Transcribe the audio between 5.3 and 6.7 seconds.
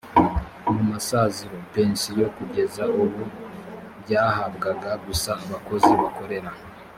abakozi bakorera